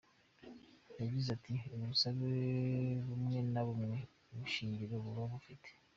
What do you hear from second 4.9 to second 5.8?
buba bufite.